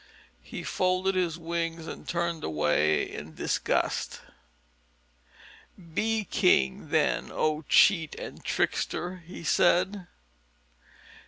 He 0.41 0.63
folded 0.63 1.13
his 1.13 1.37
wings 1.37 1.85
and 1.85 2.07
turned 2.09 2.43
away 2.43 3.03
in 3.07 3.35
disgust. 3.35 4.21
"Be 5.77 6.23
king, 6.23 6.89
then, 6.89 7.29
O 7.31 7.61
cheat 7.69 8.15
and 8.15 8.43
trickster!" 8.43 9.17
he 9.27 9.43
said. 9.43 10.07